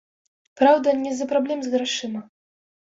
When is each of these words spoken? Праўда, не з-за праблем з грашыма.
Праўда, 0.61 0.95
не 1.03 1.13
з-за 1.19 1.29
праблем 1.35 1.59
з 1.67 1.77
грашыма. 1.77 2.29